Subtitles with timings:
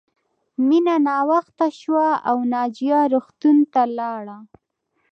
[0.67, 4.37] مینه ناوخته شوه او ناجیه روغتون ته لاړه